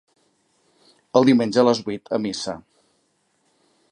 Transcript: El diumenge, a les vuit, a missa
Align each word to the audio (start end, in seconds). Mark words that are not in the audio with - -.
El 1.19 1.27
diumenge, 1.29 1.59
a 1.63 1.67
les 1.69 1.83
vuit, 1.89 2.11
a 2.19 2.21
missa 2.25 2.57